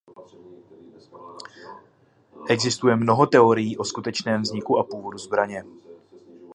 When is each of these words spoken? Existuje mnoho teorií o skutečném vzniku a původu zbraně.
Existuje 2.49 2.95
mnoho 2.95 3.25
teorií 3.25 3.77
o 3.77 3.83
skutečném 3.83 4.41
vzniku 4.41 4.77
a 4.77 4.83
původu 4.83 5.17
zbraně. 5.17 5.63